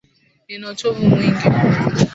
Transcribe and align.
Nina 0.47 0.67
uchovu 0.71 1.01
mwingi. 1.09 1.45